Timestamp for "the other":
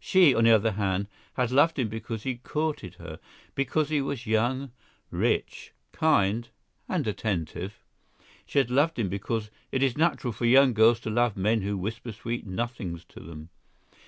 0.42-0.72